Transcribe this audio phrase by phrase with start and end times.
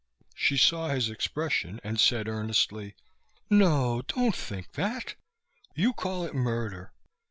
[0.33, 2.95] She saw his expression and said earnestly,
[3.51, 5.13] "No, don't think that!
[5.75, 6.91] You call it murder.